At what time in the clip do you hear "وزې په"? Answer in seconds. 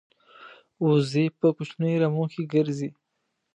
0.85-1.47